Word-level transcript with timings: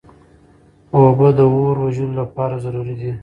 اوبه 0.95 1.27
د 1.37 1.39
اور 1.53 1.75
وژلو 1.83 2.17
لپاره 2.21 2.55
ضروري 2.65 2.95
دي. 2.99 3.11